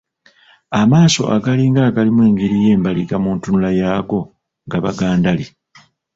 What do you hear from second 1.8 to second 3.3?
agalimu engeri y’embaliga mu